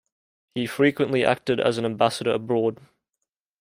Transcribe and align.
He 0.55 0.65
frequently 0.65 1.23
acted 1.23 1.59
as 1.59 1.77
an 1.77 1.85
ambassador 1.85 2.31
abroad. 2.31 2.79